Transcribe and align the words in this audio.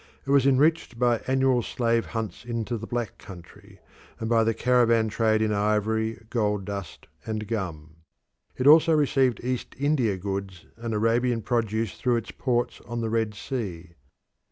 It 0.25 0.31
was 0.31 0.47
enriched 0.47 0.97
by 0.97 1.19
annual 1.27 1.61
slave 1.61 2.07
hunts 2.07 2.43
into 2.43 2.75
the 2.75 2.87
Black 2.87 3.19
Country, 3.19 3.79
and 4.19 4.27
by 4.27 4.43
the 4.43 4.55
caravan 4.55 5.09
trade 5.09 5.43
in 5.43 5.53
ivory, 5.53 6.25
gold 6.31 6.65
dust, 6.65 7.05
and 7.23 7.47
gum. 7.47 7.97
It 8.57 8.65
also 8.65 8.93
received 8.93 9.41
East 9.45 9.75
India 9.77 10.17
goods 10.17 10.65
and 10.75 10.95
Arabian 10.95 11.43
produce 11.43 11.99
through 12.01 12.15
its 12.15 12.31
ports 12.31 12.81
on 12.87 13.01
the 13.01 13.11
Red 13.11 13.35
Sea. 13.35 13.91